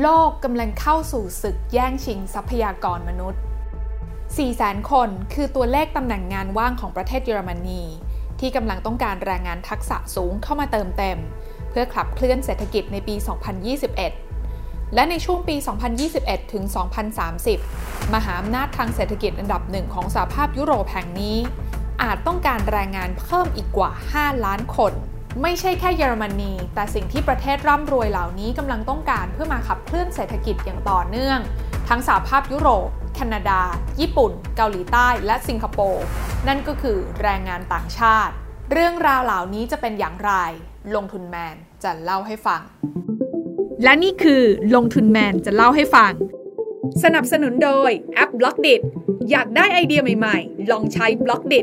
[0.00, 3.40] โลกกำลังเข้าสู่ศึกแย่งชิงทรัพยากรมนุษย์
[4.30, 7.82] 400,000 คนคือตัวเลขตำแหน่งงานว่างของประเทศเยอรมนี
[8.40, 11.18] ที่กำลังต้องการแรงงานทักษะสูงเข้ามาเติมเต็ม
[11.70, 13.14] เพื่อขับเคลื่อนเศรษฐกิจในปี
[14.24, 15.56] 2021 และในช่วงปี
[16.04, 16.64] 2021 ถึง
[17.38, 21.36] 2030 มหาอำนาจทางเศรษฐกิจอันดับหนึ่งของสหภาพยุโรปแห่งนี้
[22.02, 24.92] อาจต้องการแรงงานเพิ่มอีกกว่า 5 ล้านคน
[25.42, 31.38] ไม่ใช่แค่เยอรมนี แต่สิ่งที่ประเทศร่ำรวยเหล่านี้กำลังต้องการเพื่อมาขับเคลื่อนเศรษฐกิจอย่างต่อเนื่อง
[31.88, 33.60] ทั้งสหภาพยุโรป แคนาดา
[34.00, 36.04] ญี่ปุ่น เกาหลีใต้ และสิงคโปร์
[36.48, 38.32] นั่นก็คือแรงงานต่างชาติ
[38.72, 40.32] เรื่องราวเหล่านี้จะเป็นอย่างไร
[40.94, 42.62] ลงทุนแมนจะเล่าให้ฟัง
[43.82, 44.42] และนี่คือ
[44.74, 46.12] ลงทุนแมนจะเล่าให้ฟัง
[47.02, 48.74] สนับสนุนโดยแอป b ล็อกดิ
[49.30, 51.60] อยากได้ไอเดียใหม่ ๆ ลองใช้ b ล็อกดิ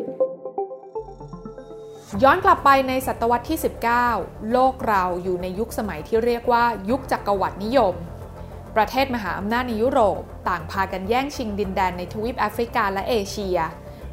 [2.24, 3.60] ย้อนกลับไปในศตวรรษที่
[4.04, 7.96] 19 โลกเราอยู่ในยุคสมัยที่เรียกว่ายุคจักรวรรดินิยม
[8.76, 13.58] ประเทศมหาอำนาจในยุโรป ต่างพากันแย่งชิงดินแดนในทวีปแอฟริกาและเอเชีย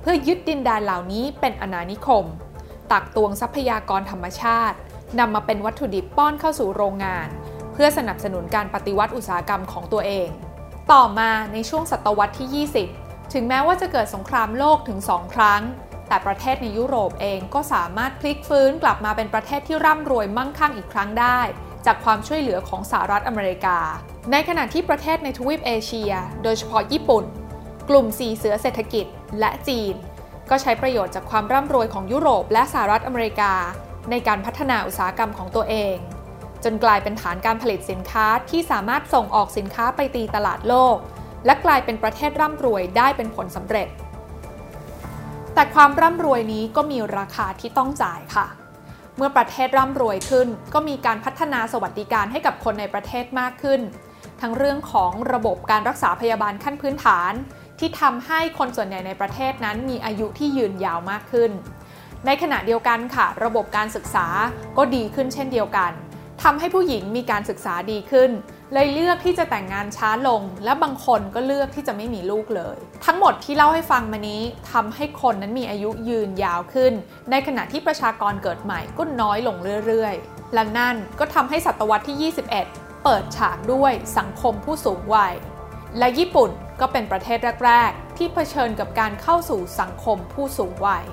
[0.01, 2.25] เพื่อยึดดินแดนเหล่านี้เป็นอาณานิคม
[2.93, 4.77] ตักตวงทรัพยากรธรรมชาติ
[5.19, 7.29] นำมาเป็นวัตถุดิบป้อนเข้าสู่โรงงาน
[7.73, 10.29] เพื่อสนับสนุนการปฏิวัติอุตสาหกรรมของตัวเอง
[10.93, 15.63] ต่อมาในช่วงศตวรรษที่ 20 ถึงแม้ว่าจะเกิดสงครามโลกถึง2ครั้ง
[16.09, 21.41] แต่ประเทศในยุโรปเองก็สามารถพลิกฟื้นกลับมาเป็นประเทศที่ร่ำรวยมั่งคั่งอีกครั้งได้
[21.87, 23.79] จากความช่วยเหลือของสหรัฐอเมริกา
[24.33, 27.25] ในขณะที่ประเทศในทวีปเอเชีย โดยเฉพาะญี่ปุ่น
[27.89, 29.07] กลุ่มสีเสือเศรษฐกิจ
[29.41, 29.95] และจีน
[30.51, 33.53] ก็ใช้ประโยชน์จากความร่ำรวยของยุโรปและสหรัฐอเมริกา
[34.11, 35.97] ในการพัฒนาอุตสาหกรรมของตัวเอง
[36.65, 40.97] จนกลายเป็นฐานการผลิตสินค้าที่สามารถส่งออกสินค้าไปตีตลาดโลก
[41.47, 43.89] และกลายเป็นประเทศร่ำรวยได้เป็นผลสำเร็จ
[45.59, 48.47] แต่ความร่ำรวยนี้ก็มีราคาที่ต้องจ่ายค่ะ
[49.17, 53.81] เมื่อประเทศร่ำรวยขึ้น ก็มีการพัฒนาสวัสดิการให้กับคนในประเทศมากขึ้น
[54.41, 57.33] ทั้งเรื่องของระบบการรักษาพยาบาลขั้นพื้นฐาน
[57.79, 61.51] ที่ทำให้คนส่วนใหญ่ในประเทศนั้นมีอายุที่ยืนยาวมากขึ้น
[62.27, 64.27] ในขณะเดียวกันค่ะ ระบบการศึกษา
[64.77, 65.93] ก็ดีขึ้นเช่นเดียวกัน
[66.43, 68.31] ทำให้ผู้หญิงมีการศึกษาดีขึ้น
[68.75, 74.43] เลยเลือกที่จะแต่งงานช้าลง และบางคนก็เลือกที่จะไม่มีลูกเลย ทั้งหมดที่เล่าให้ฟังมานี้
[74.73, 76.93] ทำให้คนนั้นมีอายุยืนยาวขึ้น
[77.31, 79.57] ในขณะที่ประชากรเกิดใหม่ก็น้อยลง
[79.87, 85.35] เรื่อยๆ และนั่นก็ทำให้ศตวรรษที่ 21 เปิดฉากด้วยสังคมผู้สูงวัย
[85.99, 86.51] และญี่ปุ่น
[86.81, 91.05] ก็เป็นประเทศแรก ๆ ที่เผชิญกับการเข้าสู่สังคมผู้สูงวัย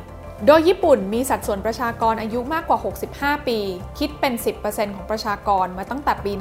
[0.46, 2.79] โดยญี่ปุ่นมีสัดส่วนประชากรอายุมากกว่า
[3.12, 3.59] 65 ปี
[4.00, 4.34] คิดเป็น
[4.66, 6.31] 10%ของประชากรมาตั้งแต่ปี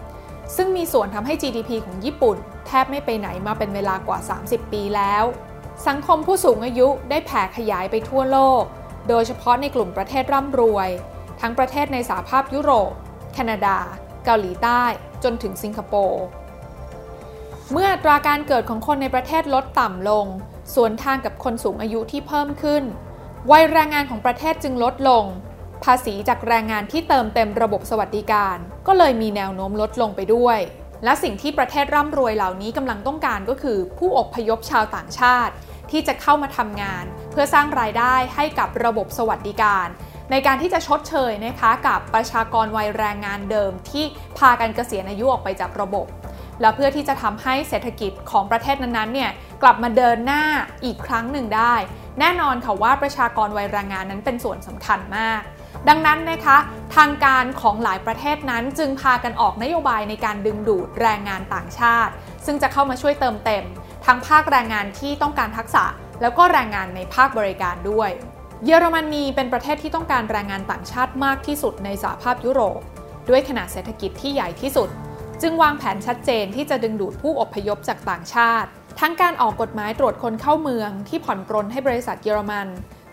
[0.00, 2.36] 1990 ซึ่งมีส่วนทำให้ GDP ของญี่ปุ่น
[2.66, 5.24] แทบไม่ไปไหนมาเป็นเวลากว่า 30 ปีแล้ว
[5.86, 8.62] สังคมผู้สูงอายุได้แผ่ขยายไปทั่วโลก
[9.08, 10.88] โดยเฉพาะในกลุ่มประเทศร่ำรวย
[11.40, 12.92] ทั้งประเทศในสหภาพยุโรป
[13.34, 13.78] แคนาดา
[14.24, 14.82] เกาหลีใต้
[15.24, 16.22] จนถึงสิงคโปร์
[17.72, 20.26] เมื่ออัตราการเกิดของคนในประเทศลดต่ำลง
[20.74, 22.82] สวนทางกับคนสูงอายุที่เพิ่มขึ้น
[23.50, 25.24] วัยแรงงานของประเทศจึงลดลง
[25.84, 28.56] ภาษีจากแรงงานที่เติมเต็มระบบสวัสดิการ
[28.86, 30.58] ก็เลยมีแนวโน้มลดลงไปด้วย
[31.04, 35.52] และสิ่งที่ประเทศร่ำรวยเหล่านี้กำลังต้องการก็คือ ผู้อพยพชาวต่างชาติ
[35.90, 39.86] ที่จะเข้ามาทำงาน เพื่อสร้างรายได้ให้กับระบบสวัสดิการ
[40.30, 44.04] ในการที่จะชดเชยนะคะกับประชากรวัยแรงงานเดิมที่
[44.38, 46.06] พากันเกษียณอายุออกไปจากระบบ
[46.60, 49.30] และเพื่อที่จะทำให้เศรษฐกิจของประเทศนั้นๆเนี่ย
[49.62, 50.42] กลับมาเดินหน้า
[50.84, 51.74] อีกครั้งหนึ่งได้
[52.20, 55.40] แน่นอนค่ะว่าประชากรวัยแรงงานนั้นเป็นส่วนสำคัญมาก
[55.88, 56.58] ดังนั้นนะคะ
[56.96, 62.12] ทางการของหลายประเทศนั้นจึงพากันออกนโยบายในการดึงดูดแรงงานต่างชาติ
[62.46, 63.64] ซึ่งจะเข้ามาช่วยเติมเต็ม
[64.06, 65.84] ทั้งภาคแรงงานที่ต้องการทักษะ
[66.22, 68.10] แล้วก็แรงงานในภาคบริการด้วย
[68.64, 72.80] เยอรมนีเป็นประเทศที่ต้องการแรงงานต่างชาติมากที่สุดในสหภาพยุโรป
[73.28, 74.88] ด้วยขนาดเศรษฐกิจที่ใหญ่ที่สุด
[75.42, 78.68] จึงวางแผนชัดเจนที่จะดึงดูดผู้อพยพจากต่างชาติ
[79.00, 82.68] ทั้งการออกกฎหมายตรวจคนเข้าเมืองที่ผ่อนปรนให้บริษัทเยอรมัน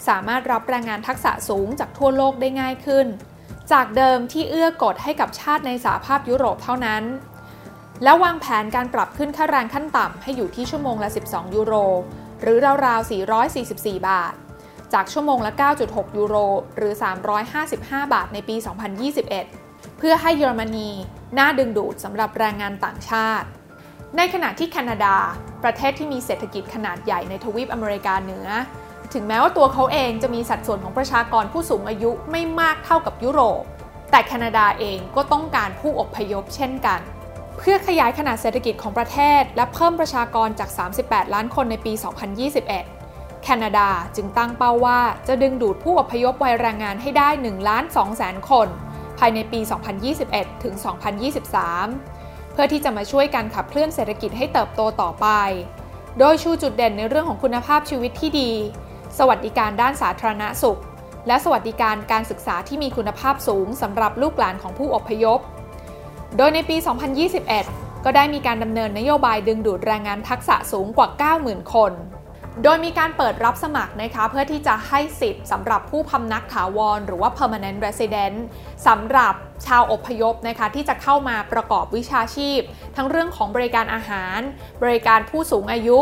[0.08, 3.08] สามารถรับแรงงานทักษะสูงจากทั่วโลกได้ง่ายขึ้น
[3.72, 7.04] จากเดิมที่เอื้อกฎให้กับชาติในสหภาพยุโรปเท่านั้น
[8.04, 11.74] และวางแผนการปรับขึ้นค่าแรงขั้นต่ำให้อยู่ที่ชั่วโมงละ 12 ยูโร
[12.42, 13.10] หรือราวๆ
[13.56, 14.34] 444 บาท
[14.94, 15.52] จากชั่วโมงละ
[15.86, 16.36] 9.6 ยูโร
[16.78, 16.94] หรือ
[17.54, 18.56] 355 บาทในปี
[19.28, 20.90] 2021 เพื่อให้เยอรมนี
[21.38, 23.48] น่าดึงดูดสำหรับแรงงานต่างชาติ
[24.18, 25.16] ในขณะที่แคนาดา
[25.64, 28.48] ประเทศที่มีเศรษฐกิจขนาดใหญ่ในทวีปอเมริกาเหนือ
[29.14, 33.64] ถึงแม้ว่าตัวเขาเองจะมีสัดส่วนของประชากรผู้สูงอายุไม่มากเท่ากับยุโรป
[34.12, 37.02] แต่แคนาดาเองก็ต้องการผู้อพยพเช่นกัน
[37.58, 40.70] เพื่อขยายขนาดเศรษฐกิจของประเทศ และเพิ่มประชากรจาก
[41.02, 41.94] 38 ล้านคนในปี
[42.68, 48.68] 2021แคนาดาจึงตั้งเป้าว่าจะดึงดูดผู้อพยพวัยแรงงานให้ได้1ล้าน2แสนคน
[49.20, 49.60] ภายในปี
[50.12, 50.74] 2021 ถึง
[51.84, 55.28] 2023 เพื่อที่จะมาช่วยกันขับเคลื่อนเศรษฐกิจให้เติบโตต่อไป
[56.20, 58.52] โดยชูจุดเด่นในเรื่องของคุณภาพชีวิตที่ดี
[59.18, 60.80] สวัสดิการด้านสาธารณสุข
[61.28, 65.40] และสวัสดิการการศึกษาที่มีคุณภาพสูงสำหรับลูกหลานของผู้อพยพ
[66.38, 66.78] โดยในปี
[67.42, 71.08] 2021 ก็ได้มีการดำเนินนโยบายดึงดูดแรงงานทักษะสูงกว่า
[71.42, 71.92] 90,000 คน
[72.64, 78.38] โดยมีการเปิดรับสมัครนะคะเพื่อที่จะให้สิทธิ์สำหรับผู้พำนักถาวร หรือว่า permanent resident
[78.88, 79.34] สำหรับ
[79.68, 82.60] ชาวอพยพนะคะที่จะเข้ามาประกอบวิชาชีพ
[82.96, 84.40] ทั้งเรื่องของบริการอาหาร
[84.84, 86.00] บริการผู้สูงอายุ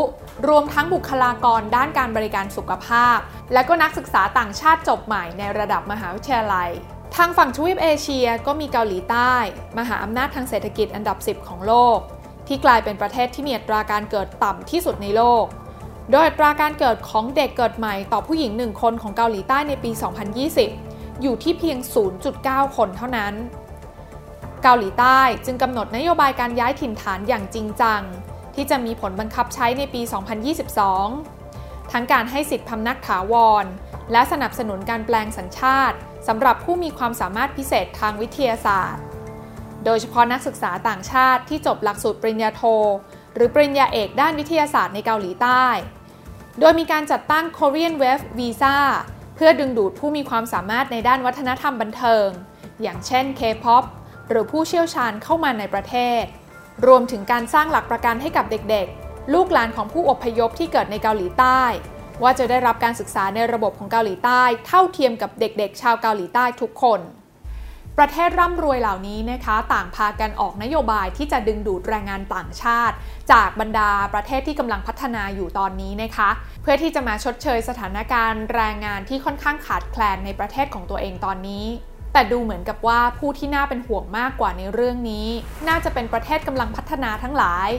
[0.47, 3.17] รวมทั้งบุคลากรด้านการบริการสุขภาพ
[3.53, 6.69] และก็นักศึกษาต่างชาติจบใหม่ในระดับมหาวิทยาลัย
[7.15, 9.33] ทางฝั่งทวีปเอเชียก็มีเกาหลีใต้
[9.77, 11.97] มหาอำนาจทางเศรษฐกิจอันดับ 10 ของโลก
[12.47, 15.45] ที่กลายเป็นประเทศที่มีอัตราการเกิดต่ำที่สุดในโลก
[16.11, 19.91] โดยอัตราการเกิดของเด็กเกิดใหม่ต่อผู้หญิง 1 คนของเกาหลีใต้ในปี
[20.55, 21.77] 2020 อยู่ที่เพียง
[22.27, 23.33] 0.9 คนเท่านั้น
[24.63, 28.01] เกาหลีใต้จึงกำหนดนโยบายการย้ายถิ่นฐานอย่างจริงจัง
[28.55, 30.01] ที่จะมีผลบังคับใช้ในปี
[30.97, 33.33] 2022 ทั้งการให้สิทธิพำนักถาว
[33.63, 33.65] ร
[34.11, 35.97] และสนับสนุนการแปลงสัญชาติ
[36.27, 39.03] สำหรับผู้มีความสามารถพิเศษทางวิทยาศาสตร์
[39.85, 42.63] โดยเฉพาะนักศึกษาต่างชาติที่จบหลักสูตรปริญญาโท
[43.35, 45.65] หรือปริญญาเอกด้านวิทยาศาสตร์ในเกาหลีใต้
[46.59, 48.77] โดยมีการจัดตั้ง Korean Wave Visa
[49.35, 52.27] เพื่อดึงดูดผู้มีความสามารถในด้านวัฒนธรรมบันเทิง
[52.81, 53.83] อย่างเช่น K-POP
[54.29, 56.23] หรือผู้เชี่ยวชาญเข้ามาในประเทศ
[56.87, 61.61] รวมถึงการสร้างหลักประกันให้กับเด็กๆ ลูกหลานของผู้อพยพที่เกิดในเกาหลีใต้
[62.23, 66.99] ว่าจะได้รับการศึกษาในระบบของเกาหลีใต้ เท่าเทียมกับเด็กๆ ชาวเกาหลีใต้ทุกคน
[67.99, 72.95] ประเทศร่ำรวยเหล่านี้นะคะต่างพากันออกนโยบายที่จะดึงดูดแรงงานต่างชาติ
[73.31, 76.29] จากบรรดาประเทศที่กำลังพัฒนาอยู่ตอนนี้นะคะ
[76.61, 81.65] เพื่อที่จะมาชดเชยสถานการณ์แรงงานที่ค่อนข้างขาดแคลนในประเทศของตัวเองตอนนี้
[82.13, 85.27] แต่ดูเหมือนกับว่าผู้ที่น่าเป็นห่วงมากกว่าในเรื่องนี้
[85.67, 87.69] น่าจะเป็นประเทศกำลังพัฒนาทั้งหลาย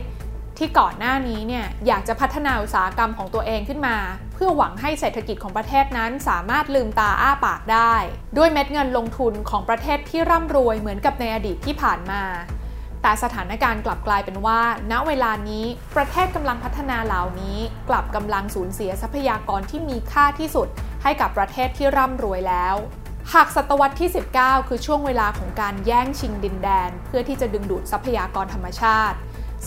[0.59, 3.97] ที่ก่อนหน้านี้เนี่ยอยากจะพัฒนาอุตสาหกรรมของตัวเองขึ้นมา
[4.35, 7.95] เพื่อหวังให้เศรษฐกิจของประเทศนั้นสามารถลืมตาอ้าปากได้
[8.37, 12.23] ด้วยเม็ดเงินลงทุนของประเทศที่ร่ำรวยเหมือนกับในอดีตที่ผ่านมา
[13.03, 14.61] แต่สถานการณ์กลับกลายเป็นว่า
[14.93, 15.65] ณเวลานี้
[15.97, 17.59] ประเทศกำลังพัฒนาเหล่านี้
[17.89, 20.69] กลับกำลังสูญเสียทรัพยากรที่มีค่าที่สุด
[21.03, 22.75] ให้กับประเทศที่ร่ำรวยแล้ว
[23.33, 29.17] หากศตวรรษที่ 19 คือช่วงเวลาของการแย่งชิงดินแดน เพื่อที่จะดึงดูดทรัพยากรธรรมชาติ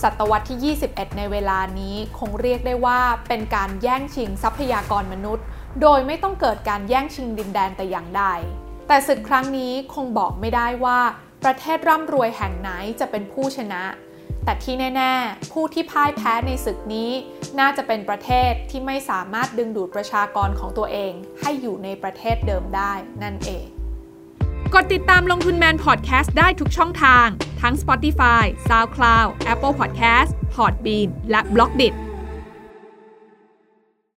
[0.02, 5.44] ศตวรรษที่ 21 ในเวลานี้คงเรียกได้ว่าเป็นการแย่งชิงทรัพยากรมนุษย์
[5.82, 8.24] โดยไม่ต้องเกิดการแย่งชิงดินแดนแต่อย่างใด
[8.88, 11.00] แต่ศึกครั้งนี้คงบอกไม่ได้ว่า
[11.44, 13.82] ประเทศร่ำรวยแห่งไหนจะเป็นผู้ชนะ
[14.44, 17.10] แต่ที่แน่ ๆ ผู้ที่พ่ายแพ้ในศึกนี้
[17.58, 22.92] น่าจะเป็นประเทศที่ไม่สามารถดึงดูดประชากรของตัวเอง ให้อยู่ในประเทศเดิมได้
[23.22, 23.77] นั่นเอง
[24.74, 27.26] กดติดตามลงทุนแมนพอดแคสต์ได้ทุกช่องทาง
[27.60, 32.07] ทั้ง Spotify, SoundCloud, Apple Podcast, Podbean และ b l o ก d i t